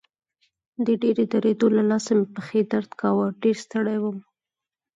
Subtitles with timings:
[0.85, 4.17] د ډېرې درېدو له لاسه مې پښې درد کاوه، ډېر ستړی وم.